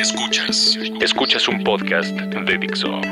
Escuchas. 0.00 0.78
Escuchas 1.02 1.46
un 1.46 1.62
podcast 1.62 2.08
de 2.16 2.56
Dixo. 2.56 3.02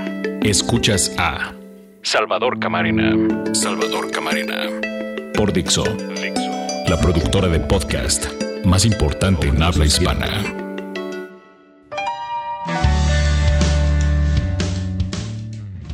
Escuchas 0.40 1.14
a 1.18 1.52
Salvador 2.00 2.58
Camarena. 2.58 3.12
Salvador 3.52 4.10
Camarena. 4.10 4.54
Por 5.34 5.52
Dixo. 5.52 5.84
La 6.88 6.98
productora 6.98 7.48
de 7.48 7.60
podcast 7.60 8.24
más 8.64 8.86
importante 8.86 9.48
en 9.48 9.62
habla 9.62 9.84
hispana. 9.84 10.28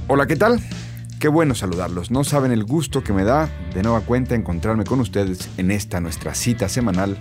Hola, 0.07 0.29
¿qué 0.29 0.37
tal? 0.37 0.61
Qué 1.19 1.27
bueno 1.27 1.57
saludarlos. 1.57 2.13
No 2.13 2.23
saben 2.23 2.53
el 2.53 2.63
gusto 2.63 3.03
que 3.03 3.13
me 3.13 3.25
da 3.25 3.51
de 3.75 3.83
nueva 3.83 4.03
cuenta 4.03 4.37
encontrarme 4.37 4.85
con 4.85 5.01
ustedes 5.01 5.51
en 5.57 5.73
esta 5.73 6.01
nuestra 6.01 6.37
cita 6.37 6.69
semanal 6.69 7.19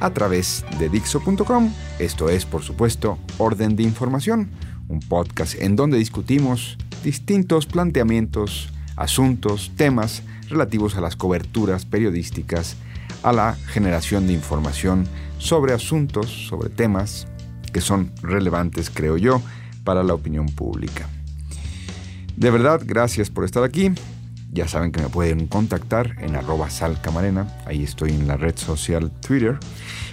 a 0.00 0.10
través 0.10 0.64
de 0.78 0.88
Dixo.com. 0.88 1.72
Esto 1.98 2.28
es, 2.28 2.44
por 2.44 2.62
supuesto, 2.62 3.18
Orden 3.38 3.76
de 3.76 3.82
Información, 3.82 4.50
un 4.88 5.00
podcast 5.00 5.54
en 5.60 5.76
donde 5.76 5.98
discutimos 5.98 6.78
distintos 7.02 7.66
planteamientos, 7.66 8.72
asuntos, 8.96 9.72
temas 9.76 10.22
relativos 10.48 10.96
a 10.96 11.00
las 11.00 11.16
coberturas 11.16 11.84
periodísticas, 11.84 12.76
a 13.22 13.32
la 13.32 13.54
generación 13.54 14.26
de 14.26 14.32
información 14.32 15.06
sobre 15.38 15.72
asuntos, 15.72 16.46
sobre 16.48 16.70
temas 16.70 17.26
que 17.72 17.80
son 17.80 18.12
relevantes, 18.22 18.90
creo 18.90 19.16
yo, 19.16 19.42
para 19.84 20.02
la 20.02 20.14
opinión 20.14 20.46
pública. 20.46 21.08
De 22.36 22.50
verdad, 22.50 22.80
gracias 22.84 23.30
por 23.30 23.44
estar 23.44 23.64
aquí. 23.64 23.92
Ya 24.50 24.66
saben 24.66 24.92
que 24.92 25.02
me 25.02 25.08
pueden 25.08 25.46
contactar 25.46 26.16
en 26.20 26.34
arroba 26.34 26.70
salcamarena, 26.70 27.46
ahí 27.66 27.82
estoy 27.82 28.10
en 28.10 28.26
la 28.26 28.36
red 28.36 28.56
social 28.56 29.10
Twitter 29.10 29.58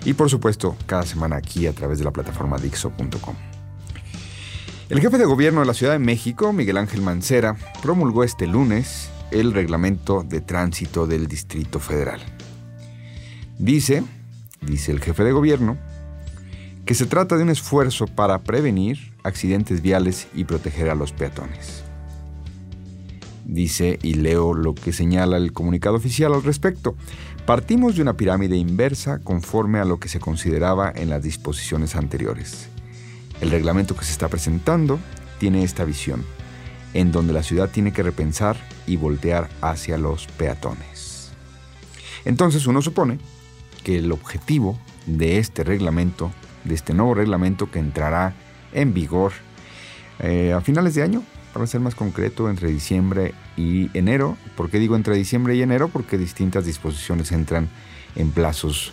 y 0.04 0.14
por 0.14 0.30
supuesto 0.30 0.76
cada 0.86 1.04
semana 1.04 1.38
aquí 1.38 1.68
a 1.68 1.74
través 1.74 2.00
de 2.00 2.06
la 2.06 2.12
plataforma 2.12 2.58
Dixo.com. 2.58 3.36
El 4.88 5.00
jefe 5.00 5.18
de 5.18 5.26
gobierno 5.26 5.62
de 5.62 5.66
la 5.66 5.74
Ciudad 5.74 5.94
de 5.94 6.00
México, 6.00 6.54
Miguel 6.54 6.77
Ángel 6.77 7.02
Mancera, 7.02 7.55
promulgó 7.82 8.24
este 8.24 8.46
lunes 8.46 9.10
el 9.32 9.54
reglamento 9.54 10.24
de 10.24 10.42
tránsito 10.42 11.08
del 11.08 11.27
Distrito 11.27 11.80
Federal. 11.80 12.22
Dice, 13.58 14.04
dice 14.62 14.92
el 14.92 14.99
jefe 14.99 15.24
de 15.24 15.32
gobierno, 15.32 15.77
que 16.86 16.94
se 16.94 17.08
trata 17.08 17.36
de 17.36 17.44
un 17.44 17.49
esfuerzo 17.49 18.05
para 18.05 18.44
prevenir 18.44 19.14
accidentes 19.24 19.82
viales 19.82 20.27
y 20.36 20.44
proteger 20.44 20.90
a 20.92 20.96
los 20.96 21.14
peatones. 21.14 21.84
Dice, 23.46 23.99
y 24.01 24.15
leo 24.15 24.55
lo 24.55 24.74
que 24.74 24.91
señala 24.91 25.38
el 25.38 25.54
comunicado 25.54 25.98
oficial 25.98 26.34
al 26.34 26.43
respecto, 26.43 26.96
partimos 27.46 27.96
de 27.96 28.02
una 28.02 28.18
pirámide 28.18 28.57
inversa 28.57 29.20
conforme 29.20 29.79
a 29.79 29.85
lo 29.85 29.99
que 29.99 30.10
se 30.10 30.20
consideraba 30.20 30.91
en 30.93 31.12
las 31.12 31.21
disposiciones 31.21 31.96
anteriores. 31.96 32.70
El 33.41 33.52
reglamento 33.52 33.96
que 33.96 34.04
se 34.04 34.12
está 34.12 34.29
presentando 34.29 34.99
tiene 35.37 35.63
esta 35.63 35.85
visión, 35.85 36.26
en 36.96 37.12
donde 37.12 37.34
la 37.34 37.43
ciudad 37.43 37.70
tiene 37.70 37.93
que 37.93 38.02
repensar 38.02 38.57
y 38.87 38.98
voltear 38.98 39.48
hacia 39.62 39.99
los 39.99 40.26
peatones. 40.26 41.32
Entonces 42.26 42.65
uno 42.65 42.82
supone 42.82 43.20
que 43.84 43.99
el 43.99 44.12
objetivo 44.12 44.80
de 45.05 45.37
este 45.37 45.63
reglamento, 45.63 46.32
de 46.63 46.74
este 46.74 46.96
nuevo 46.96 47.13
reglamento 47.13 47.70
que 47.70 47.77
entrará 47.77 48.34
en 48.74 48.96
vigor 48.96 49.34
eh, 50.20 50.52
a 50.52 50.62
finales 50.62 50.96
de 50.96 51.04
año, 51.04 51.24
para 51.56 51.68
ser 51.68 51.80
más 51.80 51.96
concreto, 51.96 52.50
entre 52.50 52.68
diciembre 52.68 53.34
y 53.56 53.90
enero. 53.98 54.36
¿Por 54.58 54.70
qué 54.70 54.78
digo 54.78 54.98
entre 54.98 55.16
diciembre 55.16 55.56
y 55.56 55.62
enero? 55.62 55.88
Porque 55.88 56.18
distintas 56.18 56.66
disposiciones 56.66 57.32
entran 57.32 57.70
en 58.18 58.32
plazos 58.32 58.92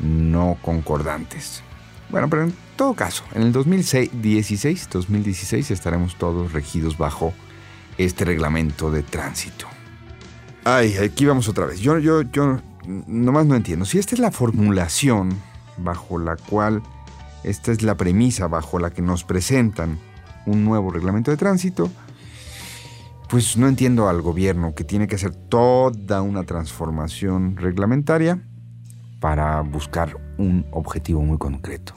no 0.00 0.58
concordantes. 0.60 1.62
Bueno, 2.08 2.28
pero 2.28 2.42
en 2.42 2.54
todo 2.74 2.94
caso, 2.94 3.22
en 3.32 3.42
el 3.42 3.52
2016, 3.52 4.88
2016 4.90 5.70
estaremos 5.70 6.16
todos 6.16 6.52
regidos 6.52 6.98
bajo 6.98 7.32
este 7.96 8.24
reglamento 8.24 8.90
de 8.90 9.04
tránsito. 9.04 9.66
Ay, 10.64 10.96
aquí 10.96 11.26
vamos 11.26 11.48
otra 11.48 11.66
vez. 11.66 11.78
Yo, 11.78 12.00
yo, 12.00 12.22
yo 12.22 12.58
nomás 13.06 13.46
no 13.46 13.54
entiendo. 13.54 13.84
Si 13.84 14.00
esta 14.00 14.16
es 14.16 14.20
la 14.20 14.32
formulación 14.32 15.40
bajo 15.76 16.18
la 16.18 16.34
cual, 16.34 16.82
esta 17.44 17.70
es 17.70 17.82
la 17.82 17.94
premisa 17.94 18.48
bajo 18.48 18.80
la 18.80 18.90
que 18.90 19.00
nos 19.00 19.22
presentan 19.22 20.09
un 20.46 20.64
nuevo 20.64 20.90
reglamento 20.90 21.30
de 21.30 21.36
tránsito, 21.36 21.90
pues 23.28 23.56
no 23.56 23.68
entiendo 23.68 24.08
al 24.08 24.22
gobierno 24.22 24.74
que 24.74 24.84
tiene 24.84 25.06
que 25.06 25.14
hacer 25.14 25.34
toda 25.34 26.22
una 26.22 26.44
transformación 26.44 27.56
reglamentaria 27.56 28.42
para 29.20 29.60
buscar 29.60 30.16
un 30.38 30.66
objetivo 30.72 31.22
muy 31.22 31.38
concreto. 31.38 31.94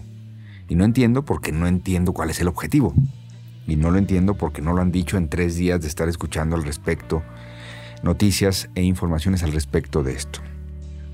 Y 0.68 0.76
no 0.76 0.86
entiendo 0.86 1.26
porque 1.26 1.52
no 1.52 1.68
entiendo 1.68 2.14
cuál 2.14 2.30
es 2.30 2.40
el 2.40 2.48
objetivo. 2.48 2.94
Y 3.66 3.78
no 3.78 3.92
lo 3.92 3.98
entiendo 3.98 4.36
porque 4.36 4.62
no 4.62 4.74
lo 4.74 4.82
han 4.82 4.92
dicho 4.92 5.18
en 5.18 5.30
tres 5.30 5.56
días 5.56 5.82
de 5.82 5.88
estar 5.88 6.10
escuchando 6.10 6.56
al 6.56 6.64
respecto 6.64 7.24
noticias 8.04 8.70
e 8.76 8.84
informaciones 8.84 9.44
al 9.44 9.54
respecto 9.54 10.04
de 10.04 10.14
esto. 10.14 10.40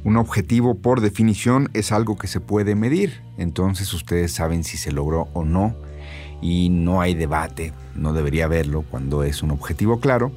Un 0.03 0.17
objetivo 0.17 0.75
por 0.75 1.01
definición 1.01 1.69
es 1.73 1.91
algo 1.91 2.17
que 2.17 2.27
se 2.27 2.39
puede 2.39 2.75
medir, 2.75 3.21
entonces 3.37 3.93
ustedes 3.93 4.31
saben 4.31 4.63
si 4.63 4.77
se 4.77 4.91
logró 4.91 5.29
o 5.33 5.45
no 5.45 5.75
y 6.41 6.69
no 6.69 7.01
hay 7.01 7.13
debate, 7.13 7.73
no 7.95 8.13
debería 8.13 8.45
haberlo 8.45 8.83
cuando 8.83 9.23
es 9.23 9.43
un 9.43 9.51
objetivo 9.51 9.99
claro, 9.99 10.31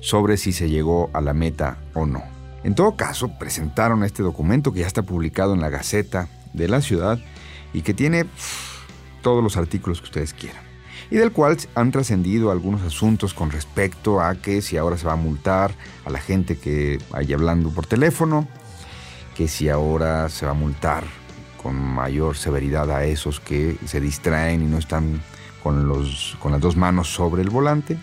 sobre 0.00 0.36
si 0.36 0.52
se 0.52 0.68
llegó 0.68 1.10
a 1.12 1.20
la 1.20 1.32
meta 1.32 1.78
o 1.94 2.06
no. 2.06 2.22
En 2.64 2.74
todo 2.74 2.96
caso, 2.96 3.38
presentaron 3.38 4.04
este 4.04 4.22
documento 4.22 4.72
que 4.72 4.80
ya 4.80 4.86
está 4.86 5.02
publicado 5.02 5.54
en 5.54 5.60
la 5.60 5.68
Gaceta 5.68 6.28
de 6.52 6.68
la 6.68 6.80
ciudad 6.80 7.18
y 7.72 7.82
que 7.82 7.94
tiene 7.94 8.26
todos 9.22 9.42
los 9.42 9.56
artículos 9.56 10.00
que 10.00 10.06
ustedes 10.06 10.34
quieran. 10.34 10.62
Y 11.10 11.16
del 11.16 11.32
cual 11.32 11.58
han 11.74 11.90
trascendido 11.90 12.50
algunos 12.50 12.82
asuntos 12.82 13.34
con 13.34 13.50
respecto 13.50 14.20
a 14.20 14.34
que 14.36 14.62
si 14.62 14.76
ahora 14.76 14.96
se 14.96 15.06
va 15.06 15.12
a 15.12 15.16
multar 15.16 15.72
a 16.04 16.10
la 16.10 16.20
gente 16.20 16.56
que 16.56 16.98
vaya 17.10 17.36
hablando 17.36 17.70
por 17.70 17.86
teléfono, 17.86 18.48
que 19.36 19.48
si 19.48 19.68
ahora 19.68 20.28
se 20.28 20.46
va 20.46 20.52
a 20.52 20.54
multar 20.54 21.04
con 21.62 21.76
mayor 21.76 22.36
severidad 22.36 22.90
a 22.90 23.04
esos 23.04 23.40
que 23.40 23.76
se 23.84 24.00
distraen 24.00 24.62
y 24.62 24.66
no 24.66 24.78
están 24.78 25.20
con, 25.62 25.88
los, 25.88 26.36
con 26.40 26.52
las 26.52 26.60
dos 26.60 26.76
manos 26.76 27.08
sobre 27.08 27.42
el 27.42 27.50
volante, 27.50 27.96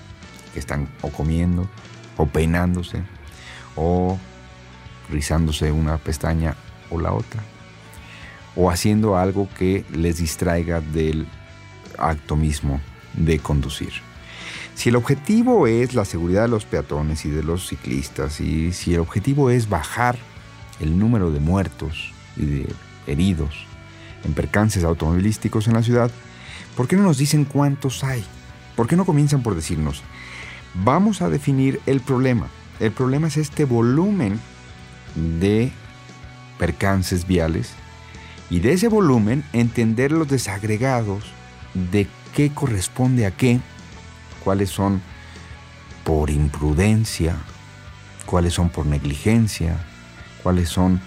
que 0.54 0.60
están 0.60 0.88
o 1.02 1.10
comiendo, 1.10 1.70
o 2.18 2.26
peinándose, 2.26 3.04
o 3.76 4.18
rizándose 5.10 5.72
una 5.72 5.98
pestaña 5.98 6.56
o 6.90 7.00
la 7.00 7.14
otra, 7.14 7.44
o 8.56 8.70
haciendo 8.70 9.18
algo 9.18 9.48
que 9.58 9.86
les 9.92 10.18
distraiga 10.18 10.82
del 10.82 11.28
acto 11.98 12.36
mismo 12.36 12.82
de 13.14 13.40
conducir. 13.40 13.94
Si 14.76 14.90
el 14.90 14.96
objetivo 14.96 15.68
es 15.68 15.94
la 15.94 16.06
seguridad 16.06 16.44
de 16.44 16.48
los 16.48 16.66
peatones 16.66 17.26
y 17.26 17.30
de 17.30 17.44
los 17.44 17.68
ciclistas, 17.68 18.40
y 18.40 18.72
si 18.72 18.94
el 18.94 19.02
objetivo 19.02 19.50
es 19.50 19.68
bajar 19.68 20.18
el 20.80 20.98
número 20.98 21.32
de 21.32 21.40
muertos 21.40 22.14
y 22.38 22.46
de 22.46 22.74
heridos 23.06 23.66
en 24.24 24.34
percances 24.34 24.84
automovilísticos 24.84 25.68
en 25.68 25.74
la 25.74 25.84
ciudad, 25.84 26.12
¿Por 26.80 26.88
qué 26.88 26.96
no 26.96 27.04
nos 27.04 27.18
dicen 27.18 27.44
cuántos 27.44 28.06
hay? 28.06 28.24
¿Por 28.78 28.88
qué 28.88 28.96
no 28.96 29.04
comienzan 29.04 29.44
por 29.44 29.54
decirnos, 29.54 30.02
vamos 30.74 31.22
a 31.22 31.28
definir 31.28 31.82
el 31.86 32.00
problema? 32.00 32.48
El 32.80 32.94
problema 32.94 33.28
es 33.28 33.36
este 33.36 33.66
volumen 33.66 34.40
de 35.14 35.74
percances 36.58 37.28
viales 37.28 37.74
y 38.50 38.62
de 38.62 38.72
ese 38.72 38.88
volumen 38.88 39.44
entender 39.52 40.14
los 40.14 40.30
desagregados 40.30 41.26
de 41.92 42.08
qué 42.34 42.50
corresponde 42.54 43.26
a 43.26 43.32
qué, 43.32 43.60
cuáles 44.42 44.70
son 44.70 45.02
por 46.06 46.30
imprudencia, 46.30 47.36
cuáles 48.26 48.54
son 48.54 48.70
por 48.70 48.86
negligencia, 48.86 49.76
cuáles 50.44 50.70
son 50.70 51.02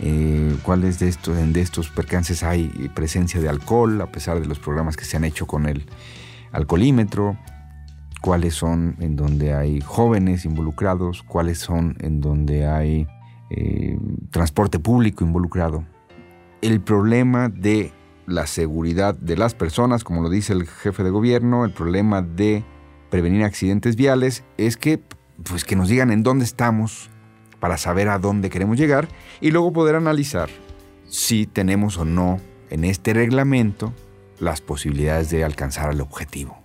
eh, 0.00 0.56
cuáles 0.62 0.98
de 0.98 1.08
estos, 1.08 1.36
de 1.36 1.60
estos 1.60 1.90
percances 1.90 2.42
hay 2.42 2.68
presencia 2.94 3.40
de 3.40 3.48
alcohol, 3.48 4.00
a 4.00 4.12
pesar 4.12 4.40
de 4.40 4.46
los 4.46 4.58
programas 4.58 4.96
que 4.96 5.04
se 5.04 5.16
han 5.16 5.24
hecho 5.24 5.46
con 5.46 5.66
el 5.66 5.86
alcoholímetro, 6.52 7.36
cuáles 8.20 8.54
son 8.54 8.96
en 9.00 9.16
donde 9.16 9.54
hay 9.54 9.80
jóvenes 9.80 10.44
involucrados, 10.44 11.22
cuáles 11.22 11.58
son 11.58 11.96
en 12.00 12.20
donde 12.20 12.66
hay 12.66 13.06
eh, 13.50 13.98
transporte 14.30 14.78
público 14.78 15.24
involucrado. 15.24 15.84
El 16.60 16.80
problema 16.80 17.48
de 17.48 17.92
la 18.26 18.46
seguridad 18.46 19.14
de 19.14 19.36
las 19.36 19.54
personas, 19.54 20.04
como 20.04 20.22
lo 20.22 20.28
dice 20.28 20.52
el 20.52 20.66
jefe 20.66 21.02
de 21.02 21.10
gobierno, 21.10 21.64
el 21.64 21.72
problema 21.72 22.22
de 22.22 22.64
prevenir 23.10 23.44
accidentes 23.44 23.96
viales 23.96 24.44
es 24.58 24.76
que, 24.76 25.00
pues, 25.44 25.64
que 25.64 25.76
nos 25.76 25.88
digan 25.88 26.10
en 26.10 26.22
dónde 26.22 26.44
estamos 26.44 27.10
para 27.60 27.76
saber 27.76 28.08
a 28.08 28.18
dónde 28.18 28.50
queremos 28.50 28.78
llegar 28.78 29.08
y 29.40 29.50
luego 29.50 29.72
poder 29.72 29.96
analizar 29.96 30.48
si 31.08 31.46
tenemos 31.46 31.98
o 31.98 32.04
no 32.04 32.40
en 32.70 32.84
este 32.84 33.14
reglamento 33.14 33.92
las 34.40 34.60
posibilidades 34.60 35.30
de 35.30 35.44
alcanzar 35.44 35.92
el 35.92 36.00
objetivo. 36.00 36.58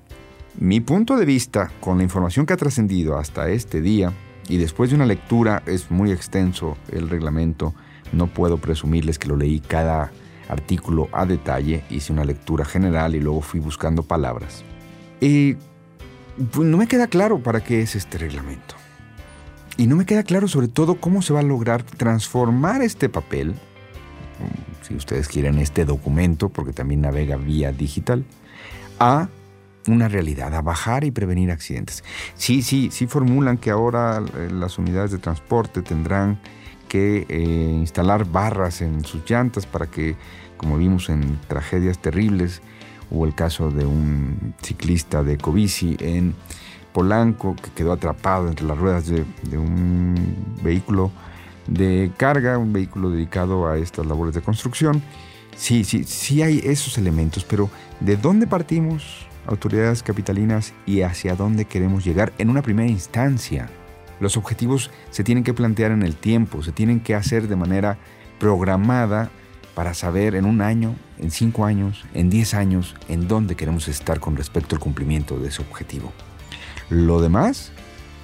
Mi 0.59 0.79
punto 0.81 1.17
de 1.17 1.25
vista 1.25 1.71
con 1.79 1.97
la 1.97 2.03
información 2.03 2.45
que 2.45 2.53
ha 2.53 2.57
trascendido 2.57 3.17
hasta 3.17 3.49
este 3.49 3.81
día 3.81 4.13
y 4.47 4.57
después 4.57 4.89
de 4.89 4.95
una 4.95 5.05
lectura 5.05 5.63
es 5.65 5.89
muy 5.89 6.11
extenso 6.11 6.77
el 6.91 7.09
reglamento, 7.09 7.73
no 8.11 8.27
puedo 8.27 8.57
presumirles 8.57 9.17
que 9.17 9.29
lo 9.29 9.37
leí 9.37 9.59
cada 9.59 10.11
artículo 10.49 11.09
a 11.11 11.25
detalle, 11.25 11.83
hice 11.89 12.13
una 12.13 12.25
lectura 12.25 12.65
general 12.65 13.15
y 13.15 13.19
luego 13.19 13.41
fui 13.41 13.59
buscando 13.59 14.03
palabras. 14.03 14.63
Y 15.19 15.55
pues, 16.51 16.67
no 16.67 16.77
me 16.77 16.87
queda 16.87 17.07
claro 17.07 17.39
para 17.39 17.63
qué 17.63 17.81
es 17.81 17.95
este 17.95 18.17
reglamento. 18.17 18.75
Y 19.77 19.87
no 19.87 19.95
me 19.95 20.05
queda 20.05 20.23
claro 20.23 20.47
sobre 20.47 20.67
todo 20.67 20.95
cómo 20.95 21.21
se 21.21 21.33
va 21.33 21.39
a 21.39 21.43
lograr 21.43 21.83
transformar 21.83 22.81
este 22.81 23.09
papel, 23.09 23.55
si 24.81 24.95
ustedes 24.95 25.27
quieren 25.27 25.57
este 25.57 25.85
documento, 25.85 26.49
porque 26.49 26.73
también 26.73 27.01
navega 27.01 27.37
vía 27.37 27.71
digital, 27.71 28.23
a 28.99 29.29
una 29.87 30.07
realidad, 30.07 30.53
a 30.53 30.61
bajar 30.61 31.03
y 31.03 31.11
prevenir 31.11 31.51
accidentes. 31.51 32.03
Sí, 32.35 32.61
sí, 32.61 32.89
sí 32.91 33.07
formulan 33.07 33.57
que 33.57 33.71
ahora 33.71 34.23
eh, 34.37 34.49
las 34.51 34.77
unidades 34.77 35.11
de 35.11 35.17
transporte 35.17 35.81
tendrán 35.81 36.39
que 36.87 37.25
eh, 37.27 37.41
instalar 37.79 38.25
barras 38.25 38.81
en 38.81 39.03
sus 39.03 39.27
llantas 39.29 39.65
para 39.65 39.87
que, 39.87 40.15
como 40.57 40.77
vimos 40.77 41.09
en 41.09 41.39
tragedias 41.47 41.99
terribles, 41.99 42.61
hubo 43.09 43.25
el 43.25 43.35
caso 43.35 43.71
de 43.71 43.85
un 43.85 44.53
ciclista 44.61 45.23
de 45.23 45.37
Covici 45.37 45.97
en 45.99 46.35
Polanco 46.93 47.55
que 47.55 47.71
quedó 47.71 47.91
atrapado 47.91 48.47
entre 48.47 48.65
las 48.65 48.77
ruedas 48.77 49.07
de, 49.07 49.57
un 49.57 50.15
vehículo 50.63 51.11
de 51.67 52.11
carga, 52.17 52.57
un 52.57 52.71
vehículo 52.71 53.09
dedicado 53.09 53.67
a 53.67 53.77
estas 53.77 54.05
labores 54.05 54.35
de 54.35 54.41
construcción. 54.41 55.01
Sí, 55.55 55.83
sí, 55.83 56.03
sí 56.03 56.41
hay 56.41 56.61
esos 56.63 56.97
elementos, 56.97 57.43
pero 57.43 57.69
¿de 57.99 58.17
dónde 58.17 58.47
partimos, 58.47 59.27
autoridades 59.45 60.03
capitalinas, 60.03 60.73
y 60.85 61.01
hacia 61.01 61.35
dónde 61.35 61.65
queremos 61.65 62.05
llegar 62.05 62.33
en 62.37 62.49
una 62.49 62.61
primera 62.61 62.89
instancia? 62.89 63.69
Los 64.19 64.37
objetivos 64.37 64.89
se 65.09 65.23
tienen 65.23 65.43
que 65.43 65.53
plantear 65.53 65.91
en 65.91 66.03
el 66.03 66.15
tiempo, 66.15 66.63
se 66.63 66.71
tienen 66.71 66.99
que 66.99 67.15
hacer 67.15 67.47
de 67.47 67.55
manera 67.55 67.97
programada 68.39 69.29
para 69.75 69.93
saber 69.93 70.35
en 70.35 70.45
un 70.45 70.61
año, 70.61 70.95
en 71.17 71.31
cinco 71.31 71.65
años, 71.65 72.05
en 72.13 72.29
diez 72.29 72.53
años, 72.53 72.95
en 73.09 73.27
dónde 73.27 73.55
queremos 73.55 73.87
estar 73.87 74.19
con 74.19 74.35
respecto 74.35 74.75
al 74.75 74.79
cumplimiento 74.79 75.39
de 75.39 75.49
ese 75.49 75.61
objetivo. 75.61 76.11
Lo 76.89 77.21
demás 77.21 77.71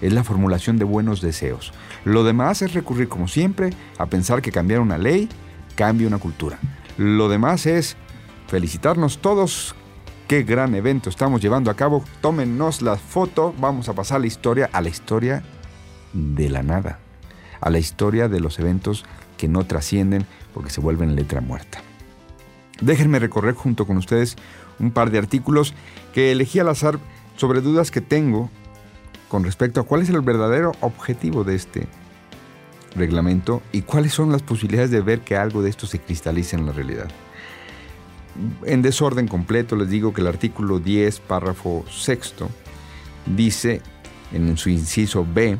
es 0.01 0.13
la 0.13 0.23
formulación 0.23 0.77
de 0.77 0.85
buenos 0.85 1.21
deseos. 1.21 1.73
Lo 2.05 2.23
demás 2.23 2.61
es 2.61 2.73
recurrir, 2.73 3.09
como 3.09 3.27
siempre, 3.27 3.71
a 3.97 4.05
pensar 4.05 4.41
que 4.41 4.51
cambiar 4.51 4.79
una 4.79 4.97
ley 4.97 5.29
cambia 5.75 6.07
una 6.07 6.17
cultura. 6.17 6.59
Lo 6.97 7.29
demás 7.29 7.65
es 7.65 7.95
felicitarnos 8.47 9.19
todos. 9.19 9.75
Qué 10.27 10.43
gran 10.43 10.75
evento 10.75 11.09
estamos 11.09 11.41
llevando 11.41 11.71
a 11.71 11.75
cabo. 11.75 12.03
Tómenos 12.21 12.81
la 12.81 12.97
foto. 12.97 13.53
Vamos 13.57 13.89
a 13.89 13.93
pasar 13.93 14.21
la 14.21 14.27
historia 14.27 14.69
a 14.71 14.81
la 14.81 14.89
historia 14.89 15.43
de 16.13 16.49
la 16.49 16.63
nada. 16.63 16.99
A 17.61 17.69
la 17.69 17.79
historia 17.79 18.27
de 18.29 18.39
los 18.39 18.59
eventos 18.59 19.05
que 19.37 19.47
no 19.47 19.65
trascienden 19.65 20.25
porque 20.53 20.69
se 20.69 20.81
vuelven 20.81 21.15
letra 21.15 21.41
muerta. 21.41 21.81
Déjenme 22.81 23.19
recorrer 23.19 23.55
junto 23.55 23.85
con 23.85 23.97
ustedes 23.97 24.35
un 24.79 24.91
par 24.91 25.11
de 25.11 25.17
artículos 25.17 25.73
que 26.13 26.31
elegí 26.31 26.59
al 26.59 26.69
azar 26.69 26.99
sobre 27.39 27.61
dudas 27.61 27.89
que 27.89 28.01
tengo 28.01 28.49
con 29.29 29.45
respecto 29.45 29.79
a 29.79 29.83
cuál 29.83 30.01
es 30.01 30.09
el 30.09 30.19
verdadero 30.19 30.73
objetivo 30.81 31.45
de 31.45 31.55
este 31.55 31.87
reglamento 32.95 33.61
y 33.71 33.83
cuáles 33.83 34.11
son 34.11 34.33
las 34.33 34.41
posibilidades 34.41 34.91
de 34.91 34.99
ver 34.99 35.21
que 35.21 35.37
algo 35.37 35.61
de 35.61 35.69
esto 35.69 35.87
se 35.87 35.99
cristalice 35.99 36.57
en 36.57 36.65
la 36.65 36.73
realidad. 36.73 37.07
En 38.65 38.81
desorden 38.81 39.29
completo 39.29 39.77
les 39.77 39.89
digo 39.89 40.13
que 40.13 40.19
el 40.19 40.27
artículo 40.27 40.79
10, 40.79 41.21
párrafo 41.21 41.85
sexto, 41.89 42.49
dice 43.25 43.81
en 44.33 44.57
su 44.57 44.69
inciso 44.69 45.25
B 45.25 45.57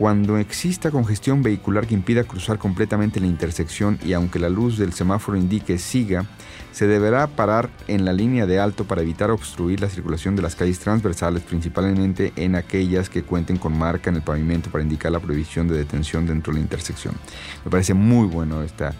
cuando 0.00 0.38
exista 0.38 0.90
congestión 0.90 1.42
vehicular 1.42 1.86
que 1.86 1.92
impida 1.92 2.24
cruzar 2.24 2.56
completamente 2.56 3.20
la 3.20 3.26
intersección 3.26 3.98
y 4.02 4.14
aunque 4.14 4.38
la 4.38 4.48
luz 4.48 4.78
del 4.78 4.94
semáforo 4.94 5.36
indique 5.36 5.76
siga, 5.76 6.24
se 6.72 6.86
deberá 6.86 7.26
parar 7.26 7.68
en 7.86 8.06
la 8.06 8.14
línea 8.14 8.46
de 8.46 8.58
alto 8.58 8.86
para 8.86 9.02
evitar 9.02 9.30
obstruir 9.30 9.82
la 9.82 9.90
circulación 9.90 10.36
de 10.36 10.40
las 10.40 10.56
calles 10.56 10.78
transversales, 10.78 11.42
principalmente 11.42 12.32
en 12.36 12.54
aquellas 12.54 13.10
que 13.10 13.24
cuenten 13.24 13.58
con 13.58 13.76
marca 13.76 14.08
en 14.08 14.16
el 14.16 14.22
pavimento 14.22 14.70
para 14.70 14.82
indicar 14.82 15.12
la 15.12 15.20
prohibición 15.20 15.68
de 15.68 15.76
detención 15.76 16.24
dentro 16.24 16.54
de 16.54 16.60
la 16.60 16.62
intersección. 16.62 17.14
Me 17.66 17.70
parece 17.70 17.92
muy 17.92 18.26
bueno 18.26 18.62
esta, 18.62 18.94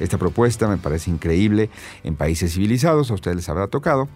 esta 0.00 0.16
propuesta, 0.16 0.68
me 0.68 0.78
parece 0.78 1.10
increíble. 1.10 1.68
En 2.02 2.16
países 2.16 2.54
civilizados, 2.54 3.10
a 3.10 3.14
ustedes 3.14 3.36
les 3.36 3.48
habrá 3.50 3.66
tocado, 3.66 4.08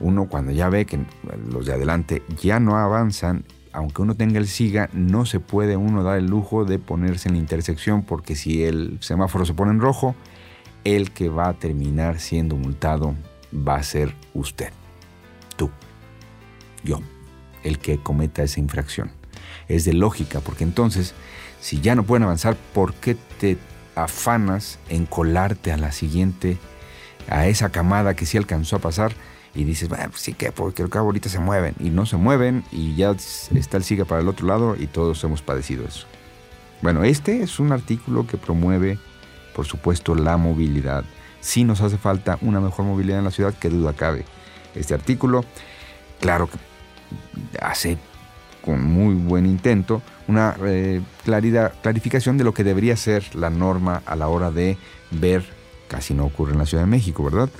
uno 0.00 0.28
cuando 0.30 0.50
ya 0.50 0.70
ve 0.70 0.86
que 0.86 1.04
los 1.52 1.66
de 1.66 1.74
adelante 1.74 2.22
ya 2.40 2.58
no 2.58 2.78
avanzan, 2.78 3.44
aunque 3.74 4.02
uno 4.02 4.14
tenga 4.14 4.38
el 4.38 4.46
SIGA, 4.46 4.88
no 4.92 5.26
se 5.26 5.40
puede 5.40 5.76
uno 5.76 6.04
dar 6.04 6.16
el 6.16 6.26
lujo 6.26 6.64
de 6.64 6.78
ponerse 6.78 7.28
en 7.28 7.34
la 7.34 7.40
intersección 7.40 8.04
porque 8.04 8.36
si 8.36 8.62
el 8.62 8.98
semáforo 9.00 9.44
se 9.44 9.52
pone 9.52 9.72
en 9.72 9.80
rojo, 9.80 10.14
el 10.84 11.10
que 11.10 11.28
va 11.28 11.48
a 11.48 11.54
terminar 11.54 12.20
siendo 12.20 12.54
multado 12.54 13.16
va 13.52 13.74
a 13.74 13.82
ser 13.82 14.14
usted, 14.32 14.72
tú, 15.56 15.70
yo, 16.84 17.00
el 17.64 17.78
que 17.80 17.98
cometa 17.98 18.44
esa 18.44 18.60
infracción. 18.60 19.10
Es 19.66 19.84
de 19.84 19.92
lógica, 19.92 20.40
porque 20.40 20.62
entonces, 20.62 21.12
si 21.60 21.80
ya 21.80 21.96
no 21.96 22.04
pueden 22.04 22.22
avanzar, 22.22 22.56
¿por 22.74 22.94
qué 22.94 23.16
te 23.40 23.58
afanas 23.96 24.78
en 24.88 25.04
colarte 25.04 25.72
a 25.72 25.76
la 25.76 25.90
siguiente, 25.90 26.58
a 27.28 27.48
esa 27.48 27.70
camada 27.70 28.14
que 28.14 28.26
sí 28.26 28.38
alcanzó 28.38 28.76
a 28.76 28.80
pasar? 28.80 29.14
Y 29.54 29.64
dices, 29.64 29.88
bueno, 29.88 30.06
pues 30.10 30.22
sí 30.22 30.34
que, 30.34 30.52
porque 30.52 30.82
al 30.82 30.88
cabo 30.88 31.06
ahorita 31.06 31.28
se 31.28 31.38
mueven 31.38 31.74
y 31.78 31.90
no 31.90 32.06
se 32.06 32.16
mueven 32.16 32.64
y 32.72 32.96
ya 32.96 33.12
está 33.12 33.76
el 33.76 33.84
siga 33.84 34.04
para 34.04 34.20
el 34.20 34.28
otro 34.28 34.46
lado 34.46 34.76
y 34.78 34.86
todos 34.86 35.22
hemos 35.24 35.42
padecido 35.42 35.86
eso. 35.86 36.06
Bueno, 36.82 37.04
este 37.04 37.42
es 37.42 37.60
un 37.60 37.72
artículo 37.72 38.26
que 38.26 38.36
promueve, 38.36 38.98
por 39.54 39.64
supuesto, 39.64 40.14
la 40.14 40.36
movilidad. 40.36 41.04
Sí 41.40 41.64
nos 41.64 41.80
hace 41.80 41.98
falta 41.98 42.38
una 42.40 42.60
mejor 42.60 42.84
movilidad 42.84 43.18
en 43.18 43.24
la 43.24 43.30
ciudad, 43.30 43.54
que 43.54 43.68
duda 43.68 43.92
cabe. 43.92 44.24
Este 44.74 44.94
artículo, 44.94 45.44
claro 46.20 46.48
que 46.48 46.58
hace 47.60 47.96
con 48.64 48.82
muy 48.82 49.14
buen 49.14 49.46
intento 49.46 50.02
una 50.26 50.56
eh, 50.64 51.02
claridad, 51.24 51.74
clarificación 51.82 52.38
de 52.38 52.44
lo 52.44 52.54
que 52.54 52.64
debería 52.64 52.96
ser 52.96 53.34
la 53.34 53.50
norma 53.50 54.02
a 54.06 54.16
la 54.16 54.28
hora 54.28 54.50
de 54.50 54.78
ver, 55.10 55.44
casi 55.86 56.14
no 56.14 56.24
ocurre 56.24 56.52
en 56.52 56.58
la 56.58 56.66
Ciudad 56.66 56.84
de 56.84 56.90
México, 56.90 57.22
¿verdad? 57.24 57.50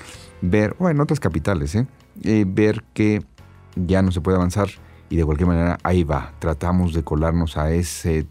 Ver, 0.51 0.77
o 0.79 0.89
en 0.89 1.01
otras 1.01 1.21
capitales, 1.21 1.75
¿eh? 1.75 1.87
¿eh? 2.23 2.45
ver 2.47 2.85
que 2.93 3.25
ya 3.77 4.03
no 4.03 4.13
se 4.13 4.21
puede 4.21 4.37
avanzar 4.37 4.69
y 5.11 5.17
de 5.17 5.25
cualquier 5.25 5.49
manera 5.49 5.79
ahí 5.83 6.05
va. 6.05 6.33
Tratamos 6.39 6.95
de 6.95 7.03
colarnos 7.03 7.57
a 7.57 7.73
ese 7.73 8.27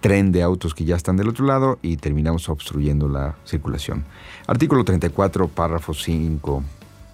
tren 0.00 0.32
de 0.32 0.42
autos 0.42 0.74
que 0.74 0.84
ya 0.84 0.96
están 0.96 1.16
del 1.16 1.28
otro 1.28 1.46
lado 1.46 1.78
y 1.82 1.96
terminamos 1.96 2.48
obstruyendo 2.48 3.08
la 3.08 3.36
circulación. 3.44 4.04
Artículo 4.46 4.84
34, 4.84 5.48
párrafo 5.48 5.94
5. 5.94 6.62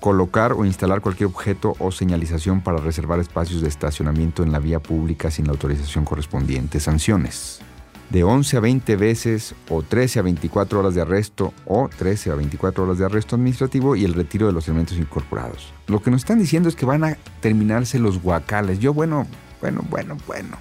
Colocar 0.00 0.52
o 0.52 0.64
instalar 0.64 1.00
cualquier 1.00 1.28
objeto 1.28 1.74
o 1.78 1.92
señalización 1.92 2.60
para 2.60 2.78
reservar 2.78 3.20
espacios 3.20 3.60
de 3.60 3.68
estacionamiento 3.68 4.42
en 4.42 4.50
la 4.50 4.58
vía 4.58 4.80
pública 4.80 5.30
sin 5.30 5.46
la 5.46 5.52
autorización 5.52 6.04
correspondiente. 6.04 6.80
Sanciones 6.80 7.62
de 8.10 8.24
11 8.24 8.56
a 8.58 8.60
20 8.60 8.96
veces 8.96 9.54
o 9.68 9.82
13 9.82 10.18
a 10.18 10.22
24 10.22 10.80
horas 10.80 10.94
de 10.94 11.00
arresto 11.00 11.54
o 11.64 11.88
13 11.88 12.30
a 12.30 12.34
24 12.34 12.84
horas 12.84 12.98
de 12.98 13.06
arresto 13.06 13.36
administrativo 13.36 13.96
y 13.96 14.04
el 14.04 14.14
retiro 14.14 14.46
de 14.46 14.52
los 14.52 14.68
elementos 14.68 14.98
incorporados. 14.98 15.72
Lo 15.86 16.02
que 16.02 16.10
nos 16.10 16.20
están 16.20 16.38
diciendo 16.38 16.68
es 16.68 16.76
que 16.76 16.86
van 16.86 17.04
a 17.04 17.16
terminarse 17.40 17.98
los 17.98 18.20
guacales. 18.20 18.78
Yo, 18.78 18.92
bueno, 18.92 19.26
bueno, 19.60 19.82
bueno, 19.88 20.16
bueno. 20.26 20.58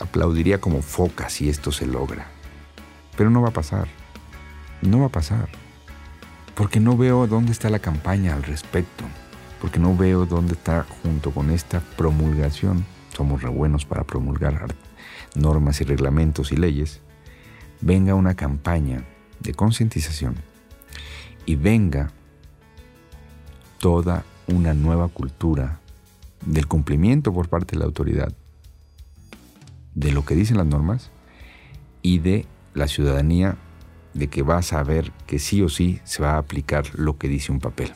Aplaudiría 0.00 0.60
como 0.60 0.82
foca 0.82 1.28
si 1.28 1.48
esto 1.48 1.70
se 1.70 1.86
logra. 1.86 2.26
Pero 3.16 3.30
no 3.30 3.42
va 3.42 3.50
a 3.50 3.52
pasar. 3.52 3.86
No 4.82 5.00
va 5.00 5.06
a 5.06 5.10
pasar. 5.10 5.48
Porque 6.54 6.80
no 6.80 6.96
veo 6.96 7.26
dónde 7.26 7.52
está 7.52 7.70
la 7.70 7.78
campaña 7.78 8.34
al 8.34 8.42
respecto. 8.42 9.04
Porque 9.60 9.78
no 9.78 9.96
veo 9.96 10.26
dónde 10.26 10.54
está 10.54 10.84
junto 11.02 11.30
con 11.30 11.50
esta 11.50 11.80
promulgación. 11.96 12.84
Somos 13.16 13.42
re 13.42 13.48
buenos 13.48 13.84
para 13.84 14.04
promulgar 14.04 14.74
normas 15.34 15.80
y 15.80 15.84
reglamentos 15.84 16.52
y 16.52 16.56
leyes, 16.56 17.00
venga 17.80 18.14
una 18.14 18.34
campaña 18.34 19.04
de 19.40 19.54
concientización 19.54 20.36
y 21.46 21.56
venga 21.56 22.10
toda 23.78 24.24
una 24.46 24.74
nueva 24.74 25.08
cultura 25.08 25.80
del 26.44 26.66
cumplimiento 26.66 27.32
por 27.32 27.48
parte 27.48 27.72
de 27.72 27.80
la 27.80 27.84
autoridad 27.86 28.32
de 29.94 30.12
lo 30.12 30.24
que 30.24 30.34
dicen 30.34 30.56
las 30.56 30.66
normas 30.66 31.10
y 32.02 32.18
de 32.18 32.46
la 32.74 32.88
ciudadanía 32.88 33.56
de 34.12 34.28
que 34.28 34.42
va 34.42 34.58
a 34.58 34.62
saber 34.62 35.12
que 35.26 35.38
sí 35.38 35.62
o 35.62 35.68
sí 35.68 36.00
se 36.04 36.22
va 36.22 36.32
a 36.32 36.38
aplicar 36.38 36.86
lo 36.98 37.18
que 37.18 37.28
dice 37.28 37.52
un 37.52 37.60
papel. 37.60 37.92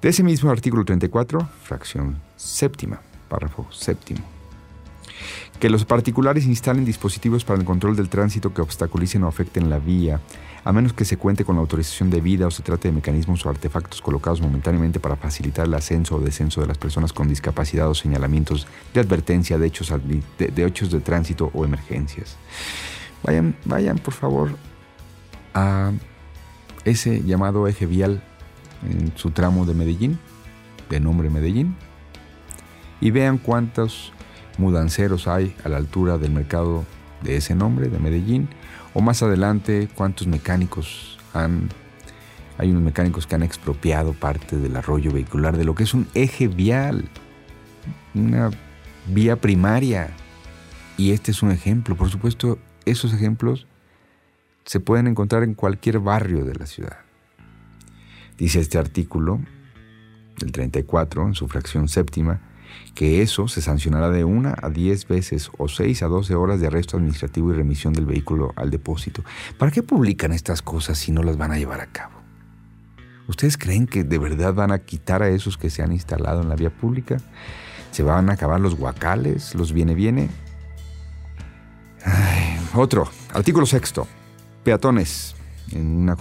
De 0.00 0.10
ese 0.10 0.22
mismo 0.22 0.50
artículo 0.50 0.84
34, 0.84 1.48
fracción 1.62 2.20
séptima, 2.36 3.00
párrafo 3.28 3.66
séptimo 3.70 4.24
que 5.58 5.70
los 5.70 5.84
particulares 5.84 6.46
instalen 6.46 6.84
dispositivos 6.84 7.44
para 7.44 7.58
el 7.58 7.64
control 7.64 7.96
del 7.96 8.08
tránsito 8.08 8.54
que 8.54 8.62
obstaculicen 8.62 9.24
o 9.24 9.28
afecten 9.28 9.68
la 9.70 9.78
vía, 9.78 10.20
a 10.64 10.72
menos 10.72 10.92
que 10.92 11.04
se 11.04 11.16
cuente 11.16 11.44
con 11.44 11.56
la 11.56 11.60
autorización 11.60 12.10
debida 12.10 12.46
o 12.46 12.50
se 12.50 12.62
trate 12.62 12.88
de 12.88 12.92
mecanismos 12.92 13.44
o 13.44 13.50
artefactos 13.50 14.00
colocados 14.00 14.40
momentáneamente 14.40 15.00
para 15.00 15.16
facilitar 15.16 15.66
el 15.66 15.74
ascenso 15.74 16.16
o 16.16 16.20
descenso 16.20 16.60
de 16.60 16.68
las 16.68 16.78
personas 16.78 17.12
con 17.12 17.28
discapacidad 17.28 17.88
o 17.88 17.94
señalamientos 17.94 18.66
de 18.94 19.00
advertencia 19.00 19.58
de 19.58 19.66
hechos 19.66 19.92
de, 20.38 20.50
de, 20.50 20.64
hechos 20.64 20.90
de 20.90 21.00
tránsito 21.00 21.50
o 21.54 21.64
emergencias. 21.64 22.36
Vayan, 23.24 23.56
vayan 23.64 23.98
por 23.98 24.14
favor 24.14 24.50
a 25.54 25.92
ese 26.84 27.22
llamado 27.24 27.66
eje 27.66 27.86
vial 27.86 28.22
en 28.88 29.12
su 29.16 29.30
tramo 29.32 29.66
de 29.66 29.74
Medellín, 29.74 30.20
de 30.88 31.00
nombre 31.00 31.30
Medellín, 31.30 31.74
y 33.00 33.10
vean 33.10 33.38
cuántos 33.38 34.12
mudanceros 34.58 35.28
hay 35.28 35.54
a 35.64 35.68
la 35.68 35.76
altura 35.76 36.18
del 36.18 36.32
mercado 36.32 36.84
de 37.22 37.36
ese 37.36 37.54
nombre, 37.54 37.88
de 37.88 37.98
Medellín, 37.98 38.48
o 38.94 39.00
más 39.00 39.22
adelante 39.22 39.88
cuántos 39.94 40.26
mecánicos 40.26 41.18
han... 41.34 41.68
Hay 42.58 42.70
unos 42.70 42.82
mecánicos 42.82 43.28
que 43.28 43.36
han 43.36 43.44
expropiado 43.44 44.14
parte 44.14 44.56
del 44.56 44.74
arroyo 44.74 45.12
vehicular 45.12 45.56
de 45.56 45.64
lo 45.64 45.76
que 45.76 45.84
es 45.84 45.94
un 45.94 46.08
eje 46.14 46.48
vial, 46.48 47.08
una 48.14 48.50
vía 49.06 49.36
primaria. 49.36 50.10
Y 50.96 51.12
este 51.12 51.30
es 51.30 51.40
un 51.44 51.52
ejemplo. 51.52 51.94
Por 51.94 52.10
supuesto, 52.10 52.58
esos 52.84 53.14
ejemplos 53.14 53.68
se 54.64 54.80
pueden 54.80 55.06
encontrar 55.06 55.44
en 55.44 55.54
cualquier 55.54 56.00
barrio 56.00 56.44
de 56.44 56.56
la 56.56 56.66
ciudad. 56.66 56.98
Dice 58.36 58.58
este 58.58 58.76
artículo, 58.76 59.40
del 60.38 60.52
34, 60.52 61.28
en 61.28 61.34
su 61.34 61.46
fracción 61.48 61.88
séptima, 61.88 62.40
que 62.94 63.22
eso 63.22 63.48
se 63.48 63.62
sancionará 63.62 64.10
de 64.10 64.24
una 64.24 64.54
a 64.60 64.70
diez 64.70 65.06
veces 65.06 65.50
o 65.58 65.68
seis 65.68 66.02
a 66.02 66.06
doce 66.06 66.34
horas 66.34 66.60
de 66.60 66.66
arresto 66.66 66.96
administrativo 66.96 67.52
y 67.52 67.56
remisión 67.56 67.92
del 67.92 68.06
vehículo 68.06 68.52
al 68.56 68.70
depósito. 68.70 69.22
¿Para 69.58 69.70
qué 69.70 69.82
publican 69.82 70.32
estas 70.32 70.62
cosas 70.62 70.98
si 70.98 71.12
no 71.12 71.22
las 71.22 71.36
van 71.36 71.52
a 71.52 71.58
llevar 71.58 71.80
a 71.80 71.86
cabo? 71.86 72.18
¿Ustedes 73.28 73.58
creen 73.58 73.86
que 73.86 74.04
de 74.04 74.18
verdad 74.18 74.54
van 74.54 74.72
a 74.72 74.78
quitar 74.78 75.22
a 75.22 75.28
esos 75.28 75.58
que 75.58 75.70
se 75.70 75.82
han 75.82 75.92
instalado 75.92 76.42
en 76.42 76.48
la 76.48 76.56
vía 76.56 76.70
pública? 76.70 77.18
¿Se 77.92 78.02
van 78.02 78.30
a 78.30 78.32
acabar 78.32 78.58
los 78.58 78.74
guacales, 78.74 79.54
los 79.54 79.72
viene-viene? 79.72 80.28
Otro, 82.74 83.08
artículo 83.32 83.66
sexto. 83.66 84.06
Peatones. 84.64 85.34
En 85.72 85.86
una, 85.86 86.16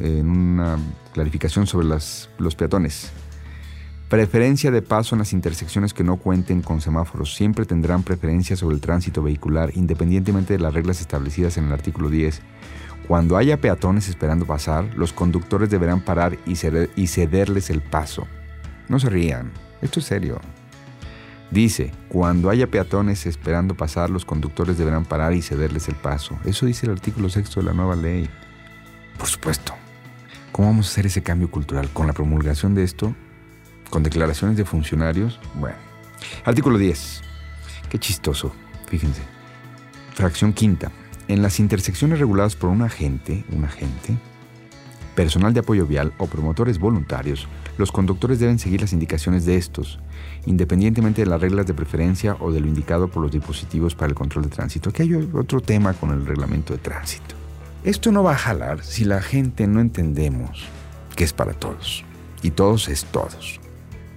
en 0.00 0.30
una 0.30 0.78
clarificación 1.12 1.66
sobre 1.66 1.86
los 1.86 2.54
peatones. 2.56 3.10
Preferencia 4.08 4.70
de 4.70 4.82
paso 4.82 5.14
en 5.14 5.20
las 5.20 5.32
intersecciones 5.32 5.94
que 5.94 6.04
no 6.04 6.18
cuenten 6.18 6.60
con 6.60 6.82
semáforos. 6.82 7.34
Siempre 7.34 7.64
tendrán 7.64 8.02
preferencia 8.02 8.54
sobre 8.54 8.74
el 8.74 8.82
tránsito 8.82 9.22
vehicular, 9.22 9.70
independientemente 9.74 10.52
de 10.52 10.58
las 10.58 10.74
reglas 10.74 11.00
establecidas 11.00 11.56
en 11.56 11.64
el 11.64 11.72
artículo 11.72 12.10
10. 12.10 12.42
Cuando 13.08 13.38
haya 13.38 13.60
peatones 13.60 14.08
esperando 14.08 14.46
pasar, 14.46 14.94
los 14.94 15.12
conductores 15.12 15.70
deberán 15.70 16.00
parar 16.00 16.38
y, 16.46 16.56
cederles 17.06 17.70
el 17.70 17.80
paso. 17.80 18.26
No 18.88 19.00
se 19.00 19.08
rían, 19.08 19.52
esto 19.80 20.00
es 20.00 20.06
serio. 20.06 20.38
Dice, 21.50 21.92
cuando 22.08 22.50
haya 22.50 22.66
peatones 22.66 23.24
esperando 23.24 23.74
pasar, 23.74 24.10
los 24.10 24.26
conductores 24.26 24.76
deberán 24.76 25.06
parar 25.06 25.32
y 25.32 25.40
cederles 25.40 25.88
el 25.88 25.94
paso. 25.94 26.38
Eso 26.44 26.66
dice 26.66 26.86
el 26.86 26.92
artículo 26.92 27.30
6 27.30 27.54
de 27.54 27.62
la 27.62 27.72
nueva 27.72 27.96
ley. 27.96 28.28
Por 29.18 29.28
supuesto. 29.28 29.74
¿Cómo 30.52 30.68
vamos 30.68 30.88
a 30.88 30.90
hacer 30.90 31.06
ese 31.06 31.22
cambio 31.22 31.50
cultural? 31.50 31.88
¿Con 31.92 32.06
la 32.06 32.12
promulgación 32.12 32.74
de 32.74 32.84
esto? 32.84 33.14
Con 33.90 34.02
declaraciones 34.02 34.56
de 34.56 34.64
funcionarios. 34.64 35.40
Bueno. 35.54 35.76
Artículo 36.44 36.78
10. 36.78 37.22
Qué 37.88 37.98
chistoso, 37.98 38.52
fíjense. 38.86 39.22
Fracción 40.14 40.52
quinta. 40.52 40.90
En 41.28 41.42
las 41.42 41.58
intersecciones 41.58 42.18
reguladas 42.18 42.54
por 42.56 42.70
un 42.70 42.82
agente, 42.82 43.44
un 43.50 43.64
agente, 43.64 44.16
personal 45.14 45.54
de 45.54 45.60
apoyo 45.60 45.86
vial 45.86 46.12
o 46.18 46.26
promotores 46.26 46.78
voluntarios, 46.78 47.48
los 47.78 47.92
conductores 47.92 48.38
deben 48.38 48.58
seguir 48.58 48.80
las 48.80 48.92
indicaciones 48.92 49.46
de 49.46 49.56
estos, 49.56 49.98
independientemente 50.46 51.22
de 51.22 51.26
las 51.26 51.40
reglas 51.40 51.66
de 51.66 51.74
preferencia 51.74 52.36
o 52.40 52.52
de 52.52 52.60
lo 52.60 52.66
indicado 52.66 53.08
por 53.08 53.22
los 53.22 53.32
dispositivos 53.32 53.94
para 53.94 54.08
el 54.08 54.14
control 54.14 54.44
de 54.44 54.50
tránsito. 54.50 54.90
Aquí 54.90 55.02
hay 55.02 55.14
otro 55.32 55.60
tema 55.60 55.94
con 55.94 56.10
el 56.10 56.26
reglamento 56.26 56.72
de 56.72 56.78
tránsito. 56.78 57.34
Esto 57.84 58.12
no 58.12 58.22
va 58.22 58.32
a 58.32 58.38
jalar 58.38 58.82
si 58.82 59.04
la 59.04 59.20
gente 59.22 59.66
no 59.66 59.80
entendemos 59.80 60.64
que 61.16 61.24
es 61.24 61.32
para 61.32 61.52
todos. 61.52 62.04
Y 62.42 62.50
todos 62.50 62.88
es 62.88 63.04
todos. 63.06 63.60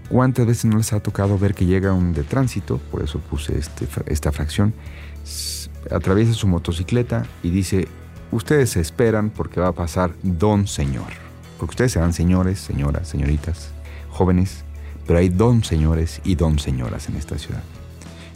¿Cuántas 0.09 0.45
veces 0.45 0.65
no 0.65 0.77
les 0.77 0.93
ha 0.93 1.01
tocado 1.01 1.37
ver 1.37 1.53
que 1.53 1.65
llega 1.65 1.91
un 1.91 2.13
de 2.13 2.23
tránsito? 2.23 2.77
Por 2.77 3.03
eso 3.03 3.19
puse 3.19 3.57
este, 3.57 3.87
esta 4.05 4.31
fracción. 4.31 4.73
Atraviesa 5.91 6.33
su 6.33 6.47
motocicleta 6.47 7.25
y 7.43 7.49
dice, 7.49 7.89
ustedes 8.31 8.69
se 8.71 8.79
esperan 8.79 9.29
porque 9.29 9.59
va 9.59 9.67
a 9.67 9.73
pasar 9.73 10.13
don 10.23 10.65
señor. 10.67 11.07
Porque 11.57 11.71
ustedes 11.71 11.91
serán 11.91 12.13
señores, 12.13 12.59
señoras, 12.59 13.09
señoritas, 13.09 13.71
jóvenes, 14.09 14.63
pero 15.05 15.19
hay 15.19 15.27
don 15.27 15.63
señores 15.63 16.21
y 16.23 16.35
don 16.35 16.57
señoras 16.57 17.09
en 17.09 17.17
esta 17.17 17.37
ciudad. 17.37 17.63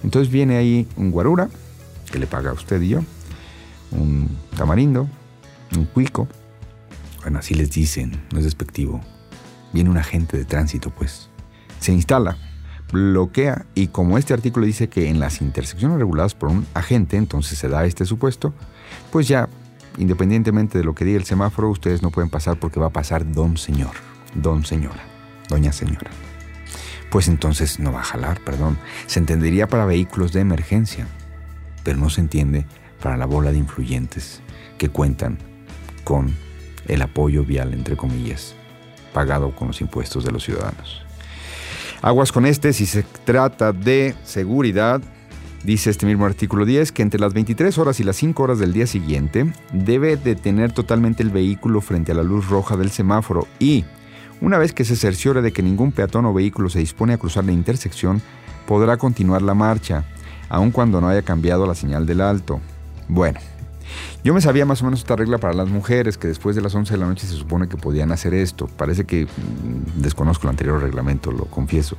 Entonces 0.03 0.31
viene 0.31 0.57
ahí 0.57 0.87
un 0.97 1.11
guarura, 1.11 1.49
que 2.11 2.19
le 2.19 2.27
paga 2.27 2.49
a 2.49 2.53
usted 2.53 2.81
y 2.81 2.89
yo, 2.89 2.99
un 3.91 4.29
tamarindo, 4.57 5.07
un 5.77 5.85
cuico. 5.85 6.27
Bueno, 7.21 7.39
así 7.39 7.53
les 7.53 7.71
dicen, 7.71 8.21
no 8.33 8.39
es 8.39 8.45
despectivo. 8.45 8.99
Viene 9.71 9.89
un 9.89 9.97
agente 9.97 10.37
de 10.37 10.43
tránsito, 10.43 10.89
pues 10.89 11.30
se 11.81 11.91
instala, 11.91 12.37
bloquea 12.93 13.65
y 13.75 13.87
como 13.87 14.17
este 14.17 14.33
artículo 14.33 14.65
dice 14.65 14.87
que 14.87 15.09
en 15.09 15.19
las 15.19 15.41
intersecciones 15.41 15.97
reguladas 15.97 16.35
por 16.35 16.49
un 16.49 16.65
agente, 16.73 17.17
entonces 17.17 17.57
se 17.57 17.67
da 17.67 17.85
este 17.85 18.05
supuesto, 18.05 18.53
pues 19.11 19.27
ya, 19.27 19.49
independientemente 19.97 20.77
de 20.77 20.83
lo 20.83 20.95
que 20.95 21.05
diga 21.05 21.17
el 21.17 21.25
semáforo, 21.25 21.69
ustedes 21.69 22.01
no 22.01 22.11
pueden 22.11 22.29
pasar 22.29 22.59
porque 22.59 22.79
va 22.79 22.87
a 22.87 22.91
pasar 22.91 23.29
don 23.29 23.57
señor, 23.57 23.91
don 24.35 24.63
señora, 24.63 25.03
doña 25.49 25.73
señora. 25.73 26.11
Pues 27.09 27.27
entonces 27.27 27.79
no 27.79 27.91
va 27.91 28.01
a 28.01 28.05
jalar, 28.05 28.39
perdón. 28.39 28.77
Se 29.07 29.19
entendería 29.19 29.67
para 29.67 29.85
vehículos 29.85 30.31
de 30.31 30.39
emergencia, 30.39 31.07
pero 31.83 31.97
no 31.97 32.09
se 32.09 32.21
entiende 32.21 32.65
para 33.01 33.17
la 33.17 33.25
bola 33.25 33.51
de 33.51 33.57
influyentes 33.57 34.39
que 34.77 34.87
cuentan 34.87 35.37
con 36.05 36.33
el 36.87 37.01
apoyo 37.01 37.43
vial, 37.43 37.73
entre 37.73 37.97
comillas, 37.97 38.55
pagado 39.13 39.53
con 39.55 39.69
los 39.69 39.81
impuestos 39.81 40.23
de 40.23 40.31
los 40.31 40.43
ciudadanos. 40.43 41.10
Aguas 42.01 42.31
con 42.31 42.47
este, 42.47 42.73
si 42.73 42.87
se 42.87 43.03
trata 43.03 43.73
de 43.73 44.15
seguridad, 44.23 45.01
dice 45.63 45.91
este 45.91 46.07
mismo 46.07 46.25
artículo 46.25 46.65
10, 46.65 46.91
que 46.91 47.03
entre 47.03 47.19
las 47.19 47.33
23 47.33 47.77
horas 47.77 47.99
y 47.99 48.03
las 48.03 48.15
5 48.15 48.41
horas 48.41 48.57
del 48.57 48.73
día 48.73 48.87
siguiente 48.87 49.53
debe 49.71 50.17
detener 50.17 50.71
totalmente 50.71 51.21
el 51.21 51.29
vehículo 51.29 51.79
frente 51.79 52.11
a 52.11 52.15
la 52.15 52.23
luz 52.23 52.49
roja 52.49 52.75
del 52.75 52.89
semáforo 52.89 53.47
y, 53.59 53.85
una 54.41 54.57
vez 54.57 54.73
que 54.73 54.83
se 54.83 54.95
cerciore 54.95 55.43
de 55.43 55.53
que 55.53 55.61
ningún 55.61 55.91
peatón 55.91 56.25
o 56.25 56.33
vehículo 56.33 56.69
se 56.69 56.79
dispone 56.79 57.13
a 57.13 57.19
cruzar 57.19 57.45
la 57.45 57.51
intersección, 57.51 58.19
podrá 58.65 58.97
continuar 58.97 59.43
la 59.43 59.53
marcha, 59.53 60.03
aun 60.49 60.71
cuando 60.71 61.01
no 61.01 61.07
haya 61.07 61.21
cambiado 61.21 61.67
la 61.67 61.75
señal 61.75 62.07
del 62.07 62.21
alto. 62.21 62.59
Bueno, 63.07 63.39
yo 64.23 64.33
me 64.33 64.41
sabía 64.41 64.65
más 64.65 64.81
o 64.81 64.85
menos 64.85 64.99
esta 64.99 65.15
regla 65.15 65.37
para 65.37 65.53
las 65.53 65.69
mujeres, 65.69 66.17
que 66.17 66.27
después 66.27 66.55
de 66.55 66.61
las 66.61 66.75
11 66.75 66.93
de 66.93 66.99
la 66.99 67.07
noche 67.07 67.27
se 67.27 67.33
supone 67.33 67.67
que 67.67 67.77
podían 67.77 68.11
hacer 68.11 68.33
esto. 68.33 68.67
Parece 68.77 69.05
que 69.05 69.25
mm, 69.25 70.01
desconozco 70.01 70.43
el 70.43 70.51
anterior 70.51 70.81
reglamento, 70.81 71.31
lo 71.31 71.45
confieso. 71.45 71.95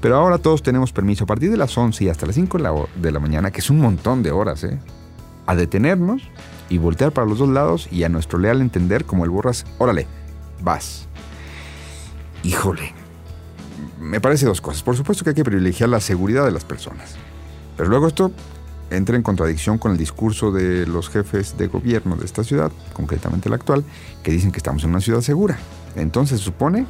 Pero 0.00 0.16
ahora 0.16 0.38
todos 0.38 0.62
tenemos 0.62 0.92
permiso 0.92 1.24
a 1.24 1.26
partir 1.26 1.50
de 1.50 1.56
las 1.56 1.76
11 1.76 2.04
y 2.04 2.08
hasta 2.08 2.26
las 2.26 2.34
5 2.34 2.88
de 2.96 3.12
la 3.12 3.20
mañana, 3.20 3.50
que 3.50 3.60
es 3.60 3.70
un 3.70 3.78
montón 3.78 4.22
de 4.22 4.30
horas, 4.30 4.64
¿eh? 4.64 4.78
a 5.46 5.54
detenernos 5.54 6.22
y 6.68 6.78
voltear 6.78 7.12
para 7.12 7.26
los 7.26 7.38
dos 7.38 7.48
lados 7.48 7.88
y 7.90 8.04
a 8.04 8.08
nuestro 8.08 8.38
leal 8.38 8.60
entender 8.60 9.04
como 9.04 9.24
el 9.24 9.30
borras, 9.30 9.66
órale, 9.78 10.06
vas. 10.62 11.08
Híjole, 12.42 12.94
me 14.00 14.20
parece 14.20 14.46
dos 14.46 14.60
cosas. 14.60 14.82
Por 14.82 14.96
supuesto 14.96 15.24
que 15.24 15.30
hay 15.30 15.36
que 15.36 15.44
privilegiar 15.44 15.88
la 15.88 16.00
seguridad 16.00 16.44
de 16.44 16.52
las 16.52 16.64
personas. 16.64 17.16
Pero 17.76 17.88
luego 17.88 18.06
esto 18.06 18.30
entra 18.90 19.16
en 19.16 19.22
contradicción 19.22 19.78
con 19.78 19.92
el 19.92 19.98
discurso 19.98 20.52
de 20.52 20.86
los 20.86 21.08
jefes 21.08 21.56
de 21.56 21.68
gobierno 21.68 22.16
de 22.16 22.24
esta 22.24 22.44
ciudad, 22.44 22.72
concretamente 22.92 23.48
el 23.48 23.54
actual, 23.54 23.84
que 24.22 24.32
dicen 24.32 24.52
que 24.52 24.58
estamos 24.58 24.84
en 24.84 24.90
una 24.90 25.00
ciudad 25.00 25.20
segura. 25.20 25.58
Entonces 25.96 26.38
se 26.40 26.44
supone 26.44 26.86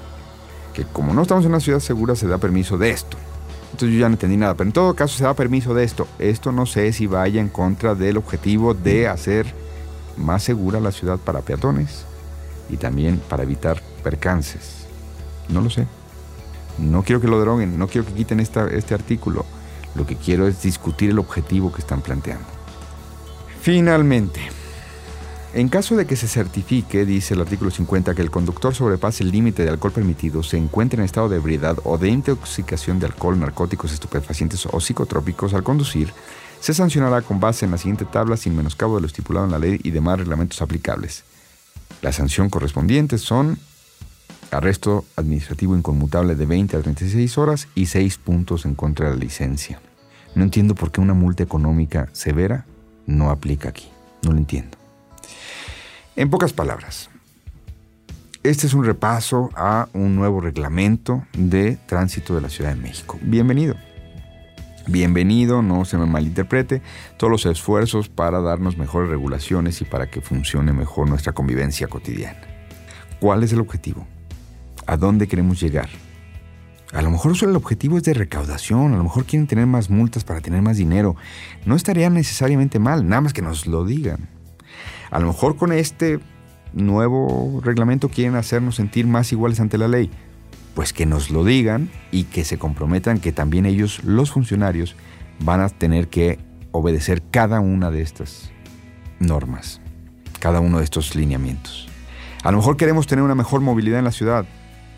que 0.75 0.85
como 0.85 1.14
no 1.14 1.23
estamos 1.23 1.45
en 1.45 1.50
una 1.50 1.61
ciudad 1.61 1.80
segura 1.80 2.16
se 2.16 2.26
da 2.26 2.38
permiso 2.38 2.78
de 2.78 2.90
esto. 2.90 3.16
Entonces 3.73 3.95
yo 3.95 4.00
ya 4.00 4.09
no 4.09 4.14
entendí 4.14 4.37
nada, 4.37 4.54
pero 4.54 4.69
en 4.69 4.73
todo 4.73 4.95
caso 4.95 5.16
se 5.16 5.25
da 5.25 5.35
permiso 5.35 5.75
de 5.75 5.85
esto. 5.85 6.09
Esto 6.19 6.52
no 6.52 6.66
sé 6.66 6.92
si 6.92 7.07
vaya 7.07 7.40
en 7.40 7.49
contra 7.49 7.95
del 7.95 8.16
objetivo 8.16 8.75
de 8.75 9.07
hacer 9.07 9.47
más 10.16 10.42
segura 10.42 10.80
la 10.80 10.92
ciudad 10.92 11.19
para 11.19 11.40
peatones 11.40 12.04
y 12.69 12.76
también 12.76 13.21
para 13.28 13.45
evitar 13.45 13.80
percances. 14.02 14.87
No 15.49 15.61
lo 15.61 15.71
sé. 15.71 15.87
No 16.78 17.02
quiero 17.02 17.21
que 17.21 17.28
lo 17.28 17.40
droguen, 17.40 17.78
no 17.78 17.88
quiero 17.88 18.07
que 18.07 18.14
quiten 18.14 18.40
este 18.40 18.95
artículo. 18.95 19.45
Lo 19.94 20.06
que 20.06 20.16
quiero 20.16 20.47
es 20.47 20.62
discutir 20.62 21.11
el 21.11 21.18
objetivo 21.18 21.73
que 21.73 21.80
están 21.80 22.00
planteando. 22.00 22.47
Finalmente, 23.61 24.40
en 25.52 25.68
caso 25.68 25.97
de 25.97 26.06
que 26.06 26.14
se 26.14 26.28
certifique, 26.28 27.04
dice 27.04 27.35
el 27.35 27.40
artículo 27.40 27.73
50, 27.73 28.14
que 28.14 28.23
el 28.23 28.30
conductor 28.30 28.73
sobrepase 28.73 29.25
el 29.25 29.32
límite 29.32 29.64
de 29.64 29.70
alcohol 29.70 29.92
permitido, 29.92 30.44
se 30.44 30.56
encuentre 30.56 31.00
en 31.00 31.04
estado 31.04 31.28
de 31.28 31.37
ebriedad 31.37 31.76
o 31.82 31.99
de 31.99 32.09
intoxicación 32.09 33.00
de 33.00 33.06
alcohol, 33.06 33.38
narcóticos, 33.38 33.92
estupefacientes 33.92 34.66
o 34.70 34.80
psicotrópicos 34.80 35.52
al 35.52 35.64
conducir, 35.64 36.12
se 36.61 36.73
sancionará 36.73 37.23
con 37.23 37.40
base 37.40 37.64
en 37.64 37.73
la 37.73 37.78
siguiente 37.78 38.04
tabla 38.04 38.37
sin 38.37 38.54
menoscabo 38.54 38.94
de 38.94 39.00
lo 39.00 39.06
estipulado 39.09 39.47
en 39.47 39.52
la 39.52 39.59
ley 39.59 39.80
y 39.82 39.90
demás 39.90 40.18
reglamentos 40.18 40.62
aplicables. 40.62 41.25
La 42.00 42.12
sanción 42.12 42.49
correspondiente 42.49 43.18
son 43.18 43.59
arresto 44.50 45.04
administrativo 45.16 45.76
inconmutable 45.76 46.35
de 46.35 46.47
20 46.47 46.76
a 46.76 46.80
36 46.80 47.38
horas 47.38 47.69
y 47.75 47.87
6 47.87 48.19
puntos 48.19 48.64
en 48.64 48.75
contra 48.75 49.07
de 49.07 49.14
la 49.14 49.21
licencia. 49.21 49.80
No 50.35 50.45
entiendo 50.45 50.75
por 50.75 50.92
qué 50.92 51.00
una 51.00 51.14
multa 51.14 51.42
económica 51.42 52.09
severa 52.12 52.66
no 53.07 53.30
aplica 53.30 53.69
aquí. 53.69 53.88
No 54.23 54.33
lo 54.33 54.38
entiendo. 54.38 54.76
En 56.16 56.30
pocas 56.30 56.52
palabras, 56.52 57.11
Este 58.42 58.66
es 58.66 58.73
un 58.73 58.87
repaso 58.87 59.50
a 59.54 59.88
un 59.92 60.16
nuevo 60.16 60.40
reglamento 60.40 61.25
de 61.37 61.76
tránsito 61.87 62.35
de 62.35 62.40
la 62.40 62.49
Ciudad 62.49 62.75
de 62.75 62.80
México. 62.80 63.19
Bienvenido. 63.21 63.76
Bienvenido, 64.87 65.61
no 65.61 65.85
se 65.85 65.99
me 65.99 66.07
malinterprete, 66.07 66.80
todos 67.19 67.30
los 67.30 67.45
esfuerzos 67.45 68.09
para 68.09 68.40
darnos 68.40 68.78
mejores 68.78 69.11
regulaciones 69.11 69.83
y 69.83 69.85
para 69.85 70.11
que 70.11 70.23
funcione 70.23 70.73
mejor 70.73 71.07
nuestra 71.07 71.35
convivencia 71.35 71.87
cotidiana. 71.87 72.40
¿Cuál 73.21 73.45
es 73.45 73.52
el 73.52 73.61
objetivo? 73.61 74.07
¿A 74.90 74.97
dónde 74.97 75.28
queremos 75.28 75.61
llegar? 75.61 75.88
A 76.92 77.00
lo 77.00 77.12
mejor 77.12 77.32
el 77.40 77.54
objetivo 77.54 77.97
es 77.97 78.02
de 78.02 78.12
recaudación, 78.12 78.92
a 78.92 78.97
lo 78.97 79.04
mejor 79.04 79.25
quieren 79.25 79.47
tener 79.47 79.64
más 79.64 79.88
multas 79.88 80.25
para 80.25 80.40
tener 80.40 80.62
más 80.62 80.78
dinero. 80.78 81.14
No 81.64 81.76
estaría 81.76 82.11
necesariamente 82.11 82.80
mal, 82.80 83.09
nada 83.09 83.20
más 83.20 83.32
que 83.32 83.40
nos 83.40 83.68
lo 83.68 83.85
digan. 83.85 84.28
A 85.12 85.20
lo 85.20 85.28
mejor 85.28 85.56
con 85.56 85.70
este 85.70 86.18
nuevo 86.73 87.61
reglamento 87.62 88.09
quieren 88.09 88.35
hacernos 88.35 88.75
sentir 88.75 89.06
más 89.06 89.30
iguales 89.30 89.61
ante 89.61 89.78
la 89.78 89.87
ley. 89.87 90.11
Pues 90.75 90.92
que 90.92 91.06
nos 91.06 91.30
lo 91.30 91.44
digan 91.44 91.88
y 92.11 92.25
que 92.25 92.44
se 92.44 92.59
comprometan 92.59 93.20
que 93.20 93.30
también 93.30 93.66
ellos, 93.66 94.02
los 94.02 94.32
funcionarios, 94.32 94.97
van 95.44 95.61
a 95.61 95.68
tener 95.68 96.09
que 96.09 96.40
obedecer 96.73 97.23
cada 97.30 97.61
una 97.61 97.92
de 97.92 98.02
estas 98.02 98.50
normas, 99.20 99.80
cada 100.40 100.59
uno 100.59 100.78
de 100.78 100.85
estos 100.85 101.14
lineamientos. 101.14 101.87
A 102.42 102.50
lo 102.50 102.56
mejor 102.56 102.76
queremos 102.76 103.06
tener 103.06 103.23
una 103.23 103.37
mejor 103.37 103.61
movilidad 103.61 104.00
en 104.00 104.04
la 104.04 104.11
ciudad, 104.11 104.47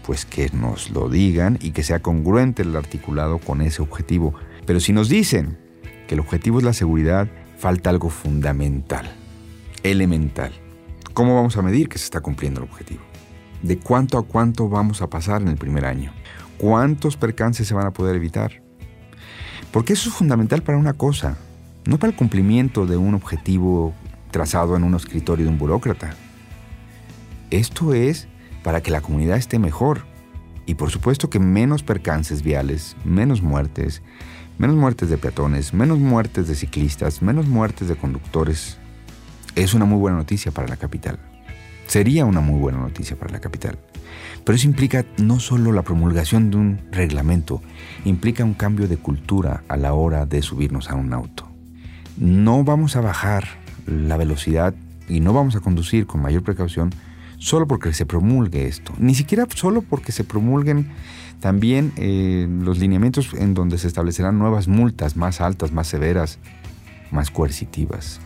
pues 0.04 0.24
que 0.24 0.50
nos 0.52 0.90
lo 0.90 1.08
digan 1.08 1.58
y 1.60 1.70
que 1.70 1.82
sea 1.82 2.00
congruente 2.00 2.62
el 2.62 2.76
articulado 2.76 3.38
con 3.38 3.60
ese 3.60 3.82
objetivo. 3.82 4.34
Pero 4.66 4.80
si 4.80 4.92
nos 4.92 5.08
dicen 5.08 5.58
que 6.06 6.14
el 6.14 6.20
objetivo 6.20 6.58
es 6.58 6.64
la 6.64 6.72
seguridad, 6.72 7.28
falta 7.58 7.90
algo 7.90 8.10
fundamental, 8.10 9.12
elemental. 9.82 10.52
¿Cómo 11.14 11.34
vamos 11.34 11.56
a 11.56 11.62
medir 11.62 11.88
que 11.88 11.98
se 11.98 12.04
está 12.04 12.20
cumpliendo 12.20 12.60
el 12.60 12.68
objetivo? 12.68 13.02
¿De 13.62 13.78
cuánto 13.78 14.18
a 14.18 14.22
cuánto 14.22 14.68
vamos 14.68 15.02
a 15.02 15.08
pasar 15.08 15.42
en 15.42 15.48
el 15.48 15.56
primer 15.56 15.84
año? 15.84 16.12
¿Cuántos 16.58 17.16
percances 17.16 17.68
se 17.68 17.74
van 17.74 17.86
a 17.86 17.92
poder 17.92 18.16
evitar? 18.16 18.62
Porque 19.70 19.92
eso 19.92 20.08
es 20.08 20.14
fundamental 20.14 20.62
para 20.62 20.78
una 20.78 20.94
cosa, 20.94 21.36
no 21.86 21.98
para 21.98 22.10
el 22.10 22.16
cumplimiento 22.16 22.86
de 22.86 22.96
un 22.96 23.14
objetivo 23.14 23.94
trazado 24.30 24.76
en 24.76 24.84
un 24.84 24.94
escritorio 24.94 25.44
de 25.44 25.52
un 25.52 25.58
burócrata. 25.58 26.14
Esto 27.50 27.94
es 27.94 28.28
para 28.62 28.82
que 28.82 28.90
la 28.90 29.00
comunidad 29.00 29.36
esté 29.36 29.58
mejor. 29.58 30.02
Y 30.66 30.74
por 30.74 30.90
supuesto 30.90 31.28
que 31.28 31.38
menos 31.38 31.82
percances 31.82 32.42
viales, 32.42 32.96
menos 33.04 33.42
muertes, 33.42 34.02
menos 34.58 34.76
muertes 34.76 35.10
de 35.10 35.18
peatones, 35.18 35.74
menos 35.74 35.98
muertes 35.98 36.48
de 36.48 36.54
ciclistas, 36.54 37.22
menos 37.22 37.46
muertes 37.46 37.88
de 37.88 37.96
conductores, 37.96 38.78
es 39.54 39.74
una 39.74 39.84
muy 39.84 39.98
buena 39.98 40.16
noticia 40.16 40.52
para 40.52 40.68
la 40.68 40.76
capital. 40.76 41.18
Sería 41.86 42.24
una 42.24 42.40
muy 42.40 42.58
buena 42.58 42.78
noticia 42.78 43.16
para 43.16 43.32
la 43.32 43.40
capital. 43.40 43.78
Pero 44.44 44.56
eso 44.56 44.66
implica 44.66 45.04
no 45.18 45.40
solo 45.40 45.72
la 45.72 45.82
promulgación 45.82 46.50
de 46.50 46.56
un 46.56 46.80
reglamento, 46.90 47.62
implica 48.04 48.44
un 48.44 48.54
cambio 48.54 48.88
de 48.88 48.96
cultura 48.96 49.62
a 49.68 49.76
la 49.76 49.92
hora 49.92 50.26
de 50.26 50.42
subirnos 50.42 50.90
a 50.90 50.94
un 50.94 51.12
auto. 51.12 51.48
No 52.16 52.64
vamos 52.64 52.96
a 52.96 53.00
bajar 53.00 53.46
la 53.86 54.16
velocidad 54.16 54.74
y 55.08 55.20
no 55.20 55.32
vamos 55.32 55.56
a 55.56 55.60
conducir 55.60 56.06
con 56.06 56.22
mayor 56.22 56.42
precaución 56.42 56.90
solo 57.42 57.66
porque 57.66 57.92
se 57.92 58.06
promulgue 58.06 58.68
esto, 58.68 58.94
ni 58.98 59.16
siquiera 59.16 59.46
solo 59.52 59.82
porque 59.82 60.12
se 60.12 60.22
promulguen 60.22 60.92
también 61.40 61.92
eh, 61.96 62.46
los 62.48 62.78
lineamientos 62.78 63.34
en 63.34 63.52
donde 63.52 63.78
se 63.78 63.88
establecerán 63.88 64.38
nuevas 64.38 64.68
multas 64.68 65.16
más 65.16 65.40
altas, 65.40 65.72
más 65.72 65.88
severas, 65.88 66.38
más 67.10 67.32
coercitivas. 67.32 68.20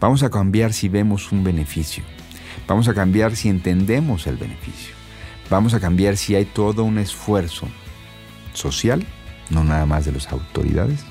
Vamos 0.00 0.24
a 0.24 0.30
cambiar 0.30 0.72
si 0.72 0.88
vemos 0.88 1.30
un 1.30 1.44
beneficio. 1.44 2.02
Vamos 2.66 2.88
a 2.88 2.94
cambiar 2.94 3.36
si 3.36 3.48
entendemos 3.48 4.26
el 4.26 4.36
beneficio. 4.36 4.92
Vamos 5.48 5.72
a 5.74 5.80
cambiar 5.80 6.16
si 6.16 6.34
hay 6.34 6.46
todo 6.46 6.82
un 6.82 6.98
esfuerzo 6.98 7.68
social, 8.54 9.06
no 9.50 9.62
nada 9.62 9.86
más 9.86 10.04
de 10.04 10.12
las 10.12 10.32
autoridades, 10.32 11.04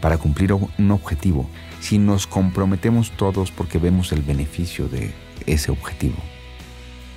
para 0.00 0.18
cumplir 0.18 0.52
un 0.52 0.90
objetivo. 0.90 1.48
Si 1.80 1.98
nos 1.98 2.26
comprometemos 2.26 3.12
todos 3.12 3.50
porque 3.50 3.78
vemos 3.78 4.12
el 4.12 4.22
beneficio 4.22 4.88
de 4.88 5.12
ese 5.46 5.70
objetivo. 5.70 6.16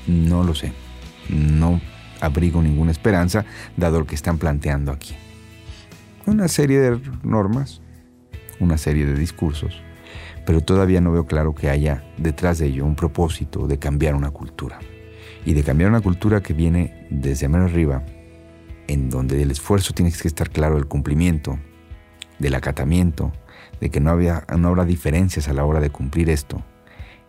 No 0.08 0.44
lo 0.44 0.56
sé. 0.56 0.74
No 1.30 1.82
abrigo 2.20 2.62
ninguna 2.62 2.92
esperanza 2.92 3.46
dado 3.78 4.00
lo 4.00 4.06
que 4.06 4.16
están 4.16 4.38
planteando 4.38 4.92
aquí. 4.92 5.16
Una 6.26 6.48
serie 6.48 6.80
de 6.80 7.02
normas, 7.24 7.82
una 8.60 8.78
serie 8.78 9.06
de 9.06 9.16
discursos 9.16 9.82
pero 10.46 10.62
todavía 10.62 11.02
no 11.02 11.12
veo 11.12 11.26
claro 11.26 11.54
que 11.54 11.70
haya 11.70 12.04
detrás 12.18 12.58
de 12.60 12.68
ello 12.68 12.86
un 12.86 12.96
propósito 12.96 13.68
de 13.68 13.80
cambiar 13.80 14.16
una 14.16 14.32
cultura. 14.32 14.80
Y 15.46 15.54
de 15.54 15.64
cambiar 15.64 15.90
una 15.90 16.02
cultura 16.02 16.42
que 16.42 16.54
viene 16.54 17.08
desde 17.10 17.48
arriba, 17.48 18.04
en 18.88 19.10
donde 19.10 19.42
el 19.42 19.50
esfuerzo 19.50 19.94
tiene 19.94 20.12
que 20.12 20.28
estar 20.28 20.50
claro 20.50 20.76
del 20.76 20.86
cumplimiento, 20.86 21.58
del 22.42 22.56
acatamiento, 22.56 23.32
de 23.80 23.90
que 23.90 24.00
no, 24.00 24.18
no 24.18 24.68
habrá 24.68 24.86
diferencias 24.86 25.48
a 25.48 25.54
la 25.54 25.64
hora 25.66 25.80
de 25.80 25.90
cumplir 25.90 26.30
esto 26.30 26.62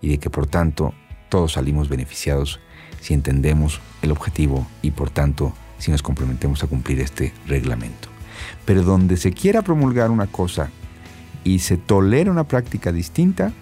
y 0.01 0.09
de 0.09 0.19
que 0.19 0.31
por 0.31 0.47
tanto 0.47 0.95
todos 1.29 1.53
salimos 1.53 1.89
beneficiados 1.89 2.61
si 3.01 3.15
entendemos 3.15 3.81
el 4.03 4.11
objetivo 4.11 4.67
y 4.83 4.91
por 4.93 5.11
tanto 5.11 5.53
si 5.79 5.91
nos 5.91 6.03
comprometemos 6.03 6.63
a 6.63 6.67
cumplir 6.67 7.01
este 7.01 7.33
reglamento. 7.47 8.09
Pero 8.65 8.83
donde 8.83 9.17
se 9.17 9.33
quiera 9.33 9.63
promulgar 9.63 10.11
una 10.11 10.27
cosa 10.27 10.71
y 11.45 11.61
se 11.61 11.77
tolera 11.77 12.31
una 12.31 12.45
práctica 12.45 12.93
distinta, 12.93 13.53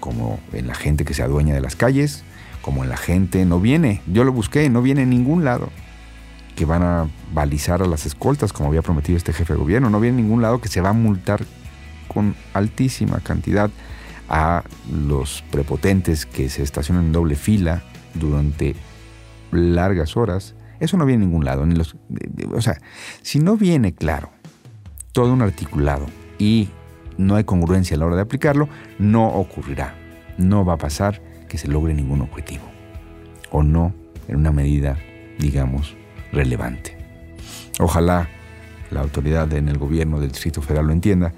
como 0.00 0.38
en 0.52 0.66
la 0.66 0.74
gente 0.74 1.04
que 1.04 1.14
se 1.14 1.22
adueña 1.22 1.54
de 1.54 1.60
las 1.60 1.76
calles, 1.76 2.24
como 2.60 2.82
en 2.82 2.90
la 2.90 2.96
gente, 2.96 3.44
no 3.46 3.60
viene, 3.60 4.02
yo 4.06 4.24
lo 4.24 4.32
busqué, 4.32 4.68
no 4.68 4.82
viene 4.82 5.02
en 5.02 5.10
ningún 5.10 5.44
lado, 5.44 5.70
que 6.54 6.64
van 6.64 6.82
a 6.82 7.08
balizar 7.32 7.82
a 7.82 7.86
las 7.86 8.06
escoltas, 8.06 8.52
como 8.52 8.68
había 8.68 8.82
prometido 8.82 9.16
este 9.16 9.32
jefe 9.32 9.54
de 9.54 9.58
gobierno, 9.58 9.90
no 9.90 10.00
viene 10.00 10.18
en 10.18 10.26
ningún 10.26 10.42
lado 10.42 10.60
que 10.60 10.68
se 10.68 10.80
va 10.80 10.90
a 10.90 10.92
multar 10.92 11.44
con 12.08 12.34
altísima 12.52 13.18
cantidad 13.20 13.70
a 14.28 14.64
los 14.90 15.42
prepotentes 15.50 16.26
que 16.26 16.48
se 16.48 16.62
estacionan 16.62 17.06
en 17.06 17.12
doble 17.12 17.36
fila 17.36 17.82
durante 18.14 18.74
largas 19.50 20.16
horas. 20.16 20.54
Eso 20.80 20.96
no 20.96 21.06
viene 21.06 21.24
en 21.24 21.30
ningún 21.30 21.44
lado. 21.44 21.66
Ni 21.66 21.74
los, 21.74 21.96
o 22.52 22.60
sea, 22.60 22.78
si 23.22 23.38
no 23.38 23.56
viene 23.56 23.94
claro 23.94 24.30
todo 25.12 25.32
un 25.32 25.42
articulado 25.42 26.06
y 26.38 26.68
no 27.16 27.36
hay 27.36 27.44
congruencia 27.44 27.96
a 27.96 27.98
la 27.98 28.06
hora 28.06 28.16
de 28.16 28.22
aplicarlo, 28.22 28.68
no 28.98 29.28
ocurrirá. 29.28 29.94
No 30.38 30.64
va 30.64 30.74
a 30.74 30.78
pasar 30.78 31.22
que 31.48 31.58
se 31.58 31.68
logre 31.68 31.94
ningún 31.94 32.22
objetivo. 32.22 32.64
O 33.50 33.62
no 33.62 33.94
en 34.26 34.36
una 34.36 34.50
medida, 34.50 34.98
digamos, 35.38 35.96
relevante. 36.34 36.96
Ojalá 37.80 38.28
la 38.90 39.00
autoridad 39.00 39.52
en 39.52 39.68
el 39.68 39.78
gobierno 39.78 40.20
del 40.20 40.30
Distrito 40.30 40.62
Federal 40.62 40.86
lo 40.86 40.92
entienda 40.92 41.32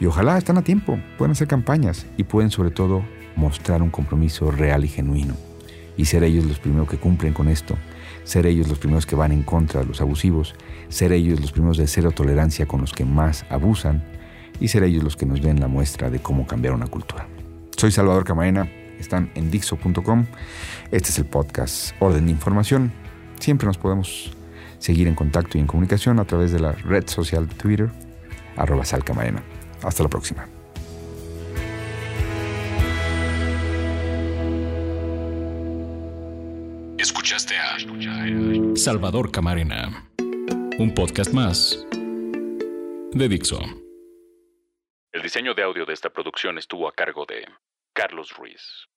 y 0.00 0.06
ojalá 0.06 0.38
están 0.38 0.56
a 0.58 0.62
tiempo, 0.62 0.98
pueden 1.18 1.32
hacer 1.32 1.48
campañas 1.48 2.06
y 2.16 2.24
pueden 2.24 2.50
sobre 2.50 2.70
todo 2.70 3.04
mostrar 3.36 3.82
un 3.82 3.90
compromiso 3.90 4.50
real 4.50 4.84
y 4.84 4.88
genuino 4.88 5.34
y 5.96 6.06
ser 6.06 6.24
ellos 6.24 6.44
los 6.44 6.58
primeros 6.58 6.88
que 6.88 6.96
cumplen 6.96 7.32
con 7.32 7.48
esto, 7.48 7.76
ser 8.24 8.46
ellos 8.46 8.68
los 8.68 8.78
primeros 8.78 9.06
que 9.06 9.16
van 9.16 9.32
en 9.32 9.42
contra 9.42 9.80
de 9.80 9.86
los 9.86 10.00
abusivos, 10.00 10.54
ser 10.88 11.12
ellos 11.12 11.40
los 11.40 11.52
primeros 11.52 11.76
de 11.76 11.86
cero 11.86 12.10
tolerancia 12.10 12.66
con 12.66 12.80
los 12.80 12.92
que 12.92 13.04
más 13.04 13.44
abusan 13.50 14.02
y 14.60 14.68
ser 14.68 14.82
ellos 14.84 15.04
los 15.04 15.16
que 15.16 15.26
nos 15.26 15.40
den 15.40 15.60
la 15.60 15.68
muestra 15.68 16.10
de 16.10 16.20
cómo 16.20 16.46
cambiar 16.46 16.74
una 16.74 16.86
cultura. 16.86 17.28
Soy 17.76 17.90
Salvador 17.90 18.24
Camarena, 18.24 18.68
están 18.98 19.30
en 19.34 19.50
Dixo.com. 19.50 20.26
Este 20.90 21.10
es 21.10 21.18
el 21.18 21.26
podcast 21.26 21.92
Orden 22.00 22.26
de 22.26 22.32
Información. 22.32 23.03
Siempre 23.38 23.66
nos 23.66 23.78
podemos 23.78 24.32
seguir 24.78 25.08
en 25.08 25.14
contacto 25.14 25.58
y 25.58 25.60
en 25.60 25.66
comunicación 25.66 26.18
a 26.18 26.24
través 26.24 26.52
de 26.52 26.60
la 26.60 26.72
red 26.72 27.08
social 27.08 27.48
de 27.48 27.54
Twitter, 27.54 27.90
arroba 28.56 28.84
salcamarena. 28.84 29.42
Hasta 29.82 30.02
la 30.02 30.08
próxima. 30.08 30.46
Escuchaste 36.98 37.54
a 37.56 37.76
Salvador 38.76 39.30
Camarena, 39.30 40.08
un 40.78 40.94
podcast 40.94 41.32
más 41.32 41.86
de 43.12 43.28
Dixo. 43.28 43.60
El 45.12 45.22
diseño 45.22 45.54
de 45.54 45.62
audio 45.62 45.86
de 45.86 45.92
esta 45.92 46.10
producción 46.10 46.58
estuvo 46.58 46.88
a 46.88 46.92
cargo 46.92 47.24
de 47.26 47.46
Carlos 47.92 48.34
Ruiz. 48.36 48.88